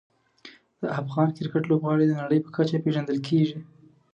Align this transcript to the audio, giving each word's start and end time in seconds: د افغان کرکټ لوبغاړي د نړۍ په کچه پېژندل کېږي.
د 0.81 0.83
افغان 1.01 1.27
کرکټ 1.37 1.63
لوبغاړي 1.67 2.05
د 2.07 2.13
نړۍ 2.21 2.39
په 2.43 2.49
کچه 2.55 2.77
پېژندل 2.83 3.17
کېږي. 3.27 3.59